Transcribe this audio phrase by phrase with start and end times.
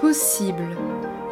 [0.00, 0.64] possible,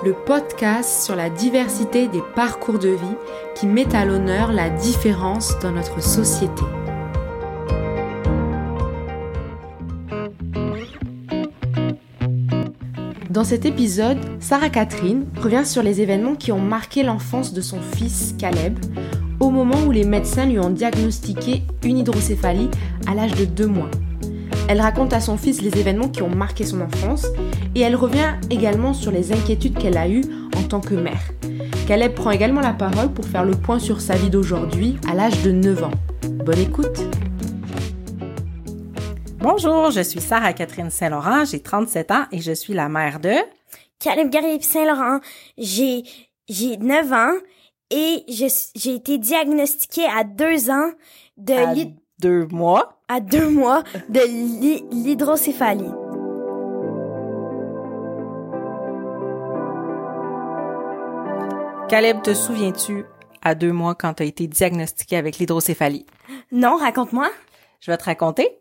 [0.05, 3.17] le podcast sur la diversité des parcours de vie
[3.55, 6.63] qui met à l'honneur la différence dans notre société.
[13.31, 17.81] Dans cet épisode, Sarah Catherine revient sur les événements qui ont marqué l'enfance de son
[17.81, 18.79] fils Caleb
[19.41, 22.69] au moment où les médecins lui ont diagnostiqué une hydrocéphalie
[23.07, 23.91] à l'âge de deux mois.
[24.71, 27.27] Elle raconte à son fils les événements qui ont marqué son enfance
[27.75, 30.25] et elle revient également sur les inquiétudes qu'elle a eues
[30.59, 31.23] en tant que mère.
[31.87, 35.43] Caleb prend également la parole pour faire le point sur sa vie d'aujourd'hui à l'âge
[35.43, 35.91] de 9 ans.
[36.45, 37.01] Bonne écoute
[39.39, 43.33] Bonjour, je suis Sarah Catherine Saint-Laurent, j'ai 37 ans et je suis la mère de
[43.99, 45.21] Caleb Garib Saint-Laurent.
[45.57, 46.03] J'ai
[46.51, 47.33] j'ai 9 ans
[47.91, 50.91] et j'ai été diagnostiquée à 2 ans
[51.39, 51.75] de à
[52.21, 54.21] deux mois à deux mois de
[54.93, 55.91] l'hydrocéphalie.
[61.89, 63.07] Caleb, te souviens-tu
[63.41, 66.05] à deux mois quand tu as été diagnostiqué avec l'hydrocéphalie?
[66.53, 67.31] Non, raconte-moi.
[67.81, 68.59] Je vais te raconter.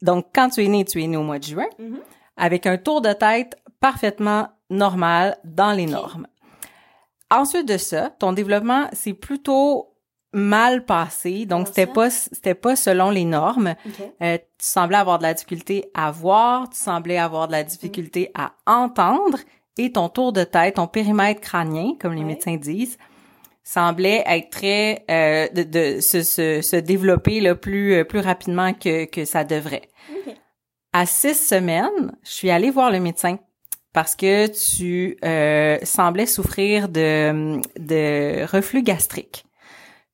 [0.00, 2.00] Donc, quand tu es né, tu es né au mois de juin, mm-hmm.
[2.36, 6.28] avec un tour de tête parfaitement normal dans les normes.
[7.30, 9.94] Ensuite de ça, ton développement, c'est plutôt
[10.38, 13.74] mal passé, donc c'était pas c'était pas selon les normes.
[14.22, 18.30] Euh, tu semblais avoir de la difficulté à voir, tu semblais avoir de la difficulté
[18.34, 19.38] à entendre,
[19.76, 22.98] et ton tour de tête, ton périmètre crânien, comme les médecins disent,
[23.62, 28.72] semblait être très euh, de, de se, se, se, développer le plus euh, plus rapidement
[28.72, 29.88] que que ça devrait.
[30.92, 33.38] À six semaines, je suis allée voir le médecin
[33.92, 39.44] parce que tu euh, semblais souffrir de de reflux gastrique.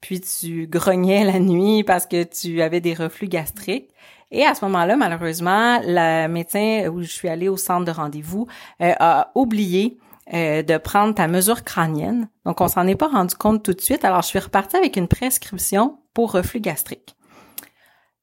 [0.04, 3.88] Puis tu grognais la nuit parce que tu avais des reflux gastriques.
[4.30, 8.46] Et à ce moment-là, malheureusement, la médecin où je suis allée au centre de rendez-vous
[8.82, 9.96] euh, a oublié
[10.34, 12.28] euh, de prendre ta mesure crânienne.
[12.44, 14.04] Donc, on s'en est pas rendu compte tout de suite.
[14.04, 17.16] Alors, je suis repartie avec une prescription pour reflux gastrique.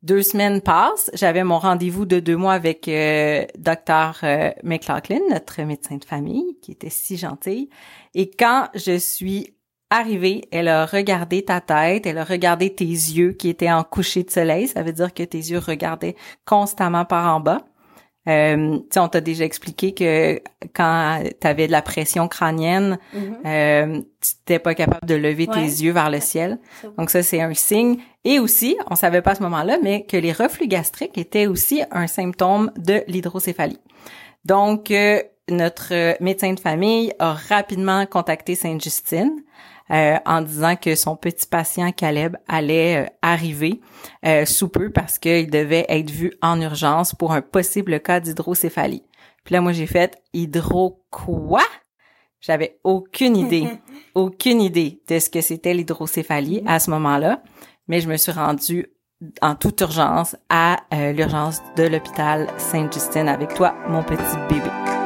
[0.03, 1.09] Deux semaines passent.
[1.15, 4.19] J'avais mon rendez-vous de deux mois avec euh, Dr.
[4.21, 7.71] Euh, McLaughlin, notre médecin de famille, qui était si gentil.
[8.13, 9.55] Et quand je suis
[9.91, 14.23] arrivée, elle a regardé ta tête, elle a regardé tes yeux qui étaient en coucher
[14.23, 14.67] de soleil.
[14.67, 16.15] Ça veut dire que tes yeux regardaient
[16.45, 17.59] constamment par en bas.
[18.27, 20.39] Euh, on t'a déjà expliqué que
[20.73, 23.19] quand tu avais de la pression crânienne, mm-hmm.
[23.45, 26.59] euh, tu n'étais pas capable de lever tes yeux vers le ciel.
[26.97, 27.97] Donc ça, c'est un signe.
[28.23, 31.83] Et aussi, on savait pas à ce moment-là, mais que les reflux gastriques étaient aussi
[31.91, 33.79] un symptôme de l'hydrocéphalie.
[34.45, 39.31] Donc, euh, notre médecin de famille a rapidement contacté Sainte-Justine
[39.91, 43.81] euh, en disant que son petit patient Caleb allait euh, arriver
[44.25, 49.03] euh, sous peu parce qu'il devait être vu en urgence pour un possible cas d'hydrocéphalie.
[49.43, 51.63] Puis là, moi, j'ai fait hydro quoi?
[52.39, 53.67] J'avais aucune idée,
[54.15, 57.43] aucune idée de ce que c'était l'hydrocéphalie à ce moment-là,
[57.87, 58.87] mais je me suis rendue
[59.41, 65.00] en toute urgence à l'urgence de l'hôpital Sainte-Justine avec toi, mon petit bébé.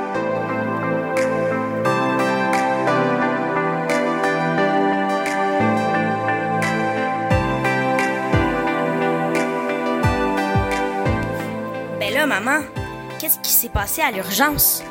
[13.25, 14.84] Qu'est-ce qui s'est passé à l'urgence?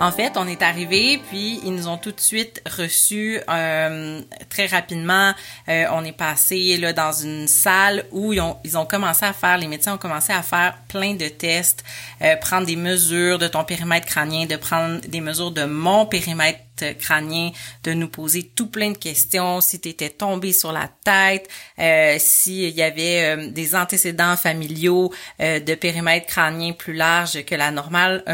[0.00, 4.64] En fait, on est arrivé, puis ils nous ont tout de suite reçus euh, très
[4.64, 5.34] rapidement.
[5.68, 8.40] Euh, on est passé là dans une salle où ils
[8.78, 11.84] ont, commencé à faire, les médecins ont commencé à faire plein de tests,
[12.22, 16.60] euh, prendre des mesures de ton périmètre crânien, de prendre des mesures de mon périmètre
[16.98, 17.50] crânien,
[17.84, 22.16] de nous poser tout plein de questions, si tu étais tombé sur la tête, euh,
[22.18, 28.24] s'il y avait des antécédents familiaux de périmètre crânien plus large que la normale,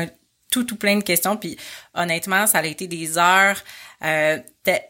[0.54, 1.36] tout, tout plein de questions.
[1.36, 1.56] Puis
[1.94, 3.60] honnêtement, ça a été des heures
[4.04, 4.38] euh,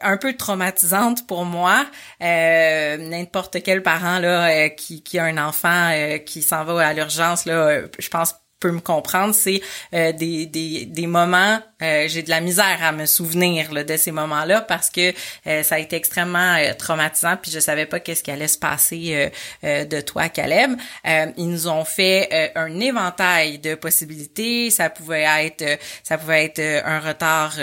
[0.00, 1.86] un peu traumatisantes pour moi.
[2.22, 6.86] Euh, N'importe quel parent là euh, qui, qui a un enfant euh, qui s'en va
[6.86, 9.60] à l'urgence là, je pense peut me comprendre, c'est
[9.92, 14.62] des, des, des moments euh, j'ai de la misère à me souvenir de ces moments-là
[14.62, 15.12] parce que
[15.46, 18.58] euh, ça a été extrêmement euh, traumatisant puis je savais pas qu'est-ce qui allait se
[18.58, 19.30] passer
[19.62, 20.72] de toi Caleb.
[21.04, 27.00] ils nous ont fait un éventail de possibilités, ça pouvait être ça pouvait être un
[27.00, 27.54] retard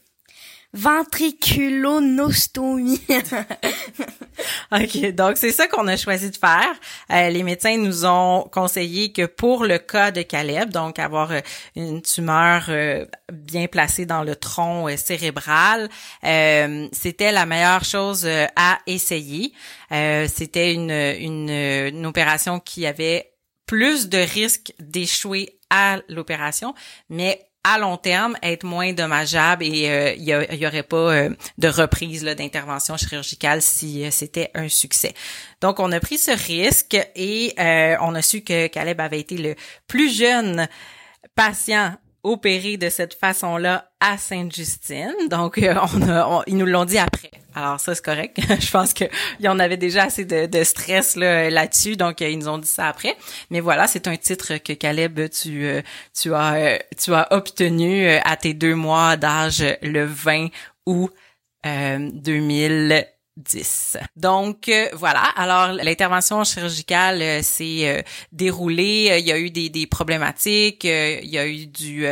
[0.75, 3.01] ventriculonostomie.
[4.73, 6.75] OK, donc c'est ça qu'on a choisi de faire.
[7.11, 11.41] Euh, les médecins nous ont conseillé que pour le cas de Caleb, donc avoir euh,
[11.75, 15.89] une tumeur euh, bien placée dans le tronc cérébral,
[16.23, 19.55] c'était la meilleure chose à essayer.
[19.91, 23.33] c'était une, une, une opération qui avait
[23.69, 26.75] plus de risques d'échouer à l'opération,
[27.11, 31.69] mais à long terme être moins dommageable et euh, il y, aurait pas euh, de
[31.69, 35.13] reprise d'intervention chirurgicale si euh, c'était un succès.
[35.61, 37.55] Donc on a pris ce risque et
[38.01, 39.55] on a su que Caleb avait été le
[39.87, 40.67] plus jeune
[41.35, 41.95] patient
[42.29, 45.15] opéré de cette façon-là à Sainte-Justine.
[45.31, 47.31] Donc, euh, on, a, ils nous l'ont dit après.
[47.55, 48.39] Alors ça, c'est correct.
[48.61, 49.11] Je pense qu'il
[49.41, 52.59] y en avait déjà assez de, de stress là, là-dessus, donc euh, ils nous ont
[52.59, 53.17] dit ça après.
[53.51, 55.83] Mais voilà, c'est un titre que Caleb, tu, euh,
[56.35, 60.49] as, tu as obtenu à tes deux mois d'âge le 20
[60.87, 61.13] août
[61.65, 63.07] 2000.
[63.39, 63.99] 10.
[64.17, 68.03] Donc euh, voilà, alors l'intervention chirurgicale euh, s'est euh,
[68.33, 72.07] déroulée, il y a eu des, des problématiques, il y a eu du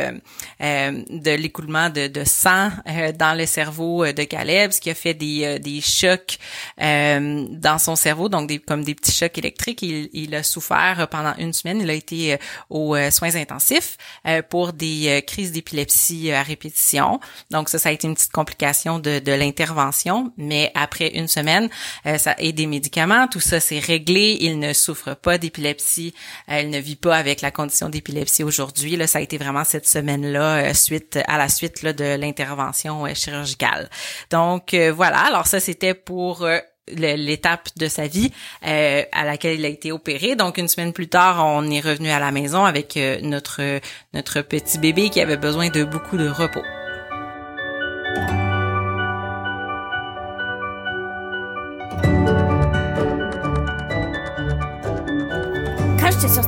[0.59, 2.69] de l'écoulement de, de, sang
[3.17, 6.37] dans le cerveau de Caleb, ce qui a fait des, des chocs
[6.79, 9.81] dans son cerveau, donc des, comme des petits chocs électriques.
[9.81, 12.37] Il, il a souffert pendant une semaine, il a été
[12.69, 13.97] aux soins intensifs
[14.49, 17.19] pour des crises d'épilepsie à répétition.
[17.51, 21.69] Donc ça, ça a été une petite complication de, de l'intervention, mais après une semaine,
[22.05, 24.37] euh, ça et des médicaments, tout ça c'est réglé.
[24.39, 26.13] Il ne souffre pas d'épilepsie,
[26.49, 28.95] euh, il ne vit pas avec la condition d'épilepsie aujourd'hui.
[28.95, 33.05] Là, ça a été vraiment cette semaine-là, euh, suite à la suite là, de l'intervention
[33.13, 33.89] chirurgicale.
[34.29, 35.19] Donc voilà.
[35.19, 36.47] Alors ça c'était pour
[36.87, 38.31] l'étape de sa vie
[38.61, 40.35] à laquelle il a été opéré.
[40.35, 43.79] Donc une semaine plus tard, on est revenu à la maison avec notre
[44.13, 46.63] notre petit bébé qui avait besoin de beaucoup de repos.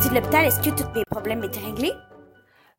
[0.10, 1.94] Sortie de l'hôpital, est-ce que tous mes problèmes étaient réglés?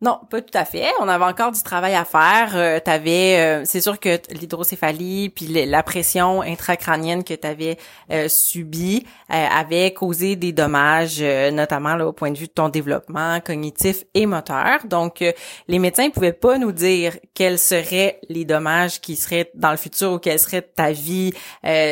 [0.02, 0.86] Non, pas tout à fait.
[1.00, 2.52] On avait encore du travail à faire.
[2.54, 7.76] Euh, t'avais, euh, c'est sûr que l'hydrocéphalie puis la pression intracrânienne que tu avais
[8.10, 12.70] euh, subie euh, avait causé des dommages, notamment là, au point de vue de ton
[12.70, 14.86] développement cognitif et moteur.
[14.86, 15.22] Donc,
[15.68, 20.12] les médecins pouvaient pas nous dire quels seraient les dommages qui seraient dans le futur
[20.12, 21.34] ou quelle serait ta vie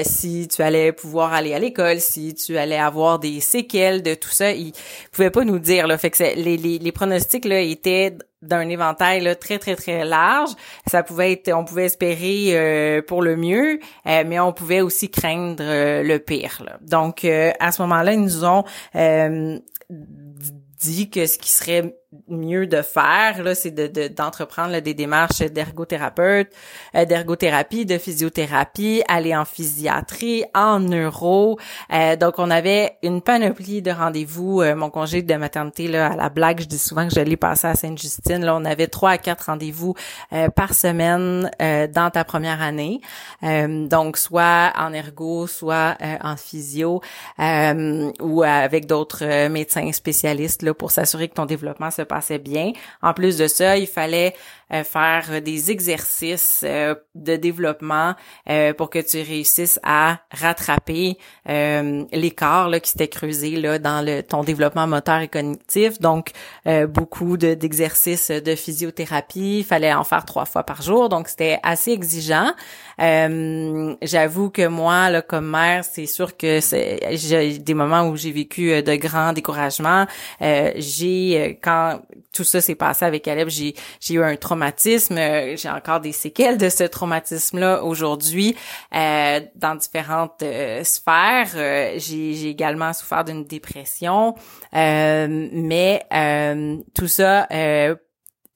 [0.02, 4.30] si tu allais pouvoir aller à l'école, si tu allais avoir des séquelles de tout
[4.30, 4.52] ça.
[4.52, 4.72] Ils
[5.12, 5.86] pouvaient pas nous dire.
[5.86, 7.97] Là, fait que les, les, les pronostics là étaient
[8.42, 10.50] d'un éventail là, très très très large.
[10.86, 15.10] Ça pouvait être, on pouvait espérer euh, pour le mieux, euh, mais on pouvait aussi
[15.10, 16.64] craindre euh, le pire.
[16.82, 18.64] Donc à ce moment-là, ils nous ont
[20.80, 21.96] dit que ce qui serait
[22.28, 26.48] mieux de faire là c'est de d'entreprendre des démarches d'ergothérapeute
[26.94, 31.58] euh, d'ergothérapie de physiothérapie aller en physiatrie en neuro.
[31.92, 36.16] Euh, donc on avait une panoplie de rendez-vous euh, mon congé de maternité là à
[36.16, 39.18] la blague je dis souvent que j'allais passer à Sainte-Justine là on avait trois à
[39.18, 39.94] quatre rendez-vous
[40.54, 43.00] par semaine dans ta première année.
[43.42, 47.00] Donc soit en ergo soit en physio
[47.38, 52.72] ou avec d'autres médecins spécialistes là pour s'assurer que ton développement se passait bien.
[53.02, 54.34] En plus de ça, il fallait
[54.70, 58.14] euh, faire des exercices euh, de développement
[58.50, 64.44] euh, pour que tu réussisses à rattraper l'écart qui s'était creusé là dans le ton
[64.44, 65.98] développement moteur et cognitif.
[66.00, 66.32] Donc
[66.88, 71.92] beaucoup d'exercices de, physiothérapie, il fallait en faire trois fois par jour, donc c'était assez
[71.92, 72.52] exigeant.
[72.98, 78.32] J'avoue que moi, là, comme mère, c'est sûr que c'est j'ai des moments où j'ai
[78.32, 80.06] vécu de grands découragements.
[80.40, 82.00] j'ai quand
[82.32, 86.10] tout ça s'est passé avec Caleb, j'ai j'ai eu un traumatisme, euh, j'ai encore des
[86.10, 88.56] séquelles de ce traumatisme-là aujourd'hui
[88.92, 91.52] euh, dans différentes euh, sphères.
[91.96, 94.34] j'ai j'ai également souffert d'une dépression,
[94.72, 96.02] mais
[96.94, 97.46] tout ça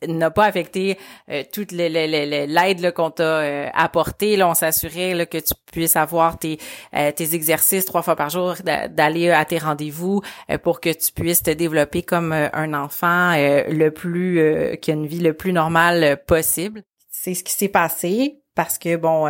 [0.06, 0.98] n'a pas affecté
[1.30, 4.36] euh, toute l'aide qu'on t'a euh, apportée.
[4.36, 6.58] Là, on s'assurait que tu puisses avoir tes,
[6.94, 10.22] euh, tes exercices trois fois par jour, d'aller à tes rendez-vous
[10.62, 15.20] pour que tu puisses te développer comme un enfant le plus qui a une vie
[15.20, 16.82] le plus normale possible.
[17.10, 19.28] C'est ce qui s'est passé parce que bon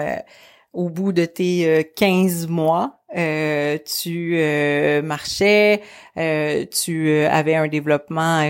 [0.73, 5.83] au bout de tes 15 mois, euh, tu euh, marchais,
[6.16, 8.42] euh, tu avais un développement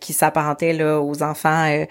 [0.00, 1.84] qui s'apparentait aux enfants,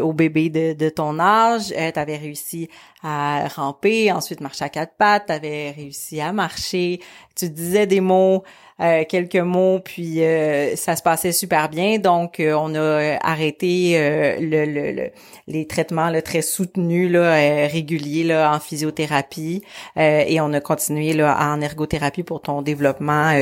[0.00, 1.68] aux bébés de, de ton âge.
[1.68, 2.68] tu avais réussi
[3.02, 7.00] à ramper, ensuite marcher à quatre pattes, tu avais réussi à marcher,
[7.34, 8.44] tu disais des mots,
[8.80, 11.98] euh, quelques mots, puis euh, ça se passait super bien.
[11.98, 13.96] Donc, euh, on a arrêté
[14.40, 15.10] le, le,
[15.46, 17.34] les traitements là, très soutenus, là,
[17.68, 19.62] réguliers là, en physiothérapie
[19.96, 23.32] et on a continué là, en ergothérapie pour ton développement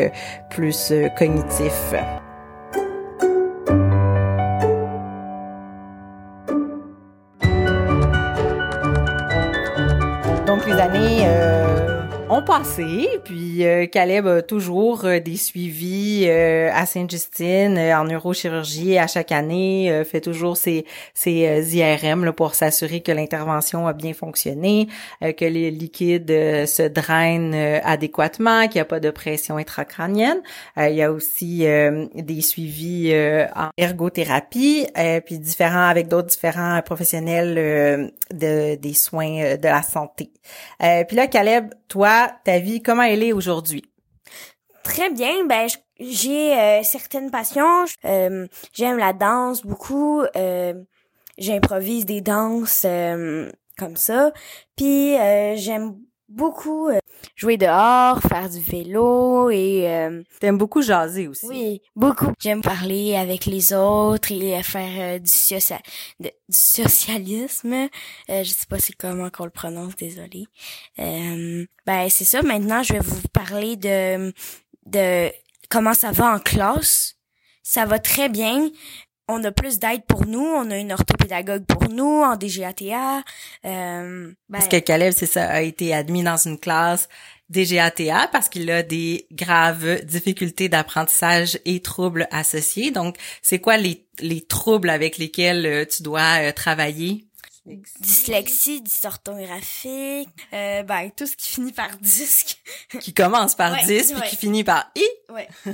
[0.51, 1.95] plus cognitif.
[12.31, 18.99] Ont passé, puis euh, Caleb a toujours euh, des suivis euh, à Sainte-Justine en neurochirurgie
[18.99, 24.13] à chaque année, fait toujours ses, ses IRM là, pour s'assurer que l'intervention a bien
[24.13, 24.89] fonctionné,
[25.21, 26.29] que les liquides
[26.67, 30.41] se drainent adéquatement, qu'il n'y a pas de pression intracrânienne.
[30.77, 31.67] il y a aussi
[32.15, 33.13] des suivis
[33.57, 34.87] en ergothérapie,
[35.25, 40.31] puis différents avec d'autres différents professionnels de, des soins de la santé.
[40.79, 43.85] puis là, Caleb, toi, ta vie, comment elle est aujourd'hui?
[44.85, 45.45] Très bien.
[45.45, 45.69] Ben,
[45.99, 47.85] j'ai euh, certaines passions.
[48.05, 50.23] Euh, j'aime la danse beaucoup.
[50.37, 50.73] Euh,
[51.37, 52.87] j'improvise des danses
[53.77, 54.33] comme ça.
[54.77, 55.17] Puis
[55.57, 55.97] j'aime
[56.29, 56.91] beaucoup
[57.37, 61.47] jouer dehors, faire du vélo et euh, t'aimes beaucoup jaser aussi.
[61.47, 62.33] Oui, beaucoup.
[62.39, 65.31] J'aime parler avec les autres et faire euh, du,
[66.21, 67.73] du socialisme.
[67.73, 70.47] Euh, je sais pas c'est comment qu'on le prononce, désolé.
[70.99, 72.43] Euh, ben c'est ça.
[72.43, 74.33] Maintenant, je vais vous parler de
[74.87, 75.31] de
[75.69, 77.17] comment ça va en classe.
[77.63, 78.71] Ça va très bien
[79.31, 83.23] on a plus d'aide pour nous, on a une orthopédagogue pour nous en DGATA.
[83.65, 87.09] Euh, parce ben que Caleb, c'est ça, a été admis dans une classe
[87.51, 92.91] DGATA parce qu'il a des graves difficultés d'apprentissage et troubles associés.
[92.93, 97.27] Donc, c'est quoi les, les troubles avec lesquels euh, tu dois euh, travailler?
[98.01, 102.60] Dyslexie, dysorthographique, euh, ben, tout ce qui finit par disque.
[103.01, 105.05] qui commence par disque puis qui finit par i.
[105.33, 105.49] Ouais.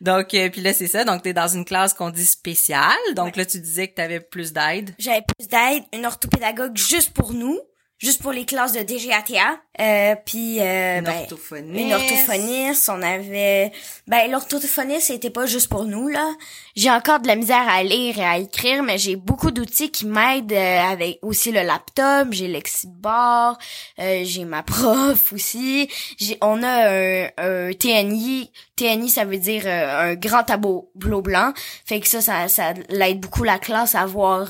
[0.00, 1.04] donc, euh, puis là, c'est ça.
[1.04, 2.96] Donc, t'es dans une classe qu'on dit spéciale.
[3.14, 4.94] Donc là, tu disais que t'avais plus d'aide.
[4.98, 7.58] J'avais plus d'aide, une orthopédagogue juste pour nous
[7.98, 9.60] juste pour les classes de DGATA.
[9.80, 11.80] Euh, puis euh, une ben, orthophoniste.
[11.80, 12.90] Une orthophoniste.
[12.92, 13.72] On avait
[14.06, 16.32] ben l'orthophoniste c'était pas juste pour nous là.
[16.74, 20.06] J'ai encore de la misère à lire et à écrire, mais j'ai beaucoup d'outils qui
[20.06, 22.28] m'aident euh, avec aussi le laptop.
[22.32, 23.58] J'ai Lexibar,
[23.98, 25.88] euh, j'ai ma prof aussi.
[26.18, 28.50] J'ai on a un, un, TNI.
[28.78, 31.52] TNI ça veut dire euh, un grand tableau blanc.
[31.84, 34.48] Fait que ça ça, ça l'aide beaucoup la classe à voir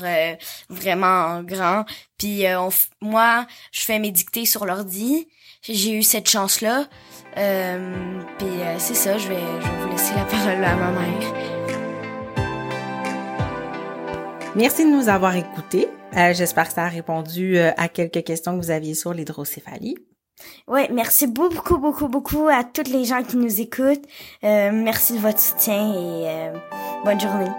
[0.69, 1.85] vraiment grand.
[2.17, 2.43] Puis
[3.01, 5.27] moi je fais mes dictées sur l'ordi
[5.63, 6.85] j'ai eu cette chance-là.
[7.37, 10.91] Euh, puis euh, c'est ça, je vais, je vais vous laisser la parole à ma
[10.91, 11.33] mère.
[14.55, 15.87] Merci de nous avoir écoutés.
[16.17, 19.95] Euh, J'espère que ça a répondu euh, à quelques questions que vous aviez sur l'hydrocéphalie.
[20.67, 24.05] Oui, merci beaucoup, beaucoup, beaucoup à toutes les gens qui nous écoutent.
[24.43, 26.51] Euh, merci de votre soutien et
[27.03, 27.51] bonne journée.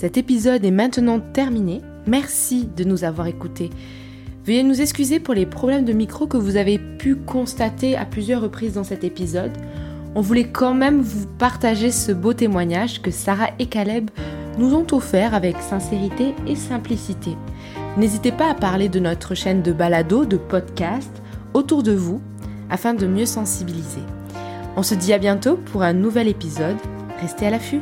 [0.00, 1.82] Cet épisode est maintenant terminé.
[2.06, 3.68] Merci de nous avoir écoutés.
[4.46, 8.40] Veuillez nous excuser pour les problèmes de micro que vous avez pu constater à plusieurs
[8.40, 9.52] reprises dans cet épisode.
[10.14, 14.10] On voulait quand même vous partager ce beau témoignage que Sarah et Caleb
[14.58, 17.36] nous ont offert avec sincérité et simplicité.
[17.96, 21.10] N'hésitez pas à parler de notre chaîne de balado, de podcast
[21.54, 22.20] autour de vous
[22.70, 24.02] afin de mieux sensibiliser.
[24.76, 26.76] On se dit à bientôt pour un nouvel épisode.
[27.20, 27.80] Restez à l'affût.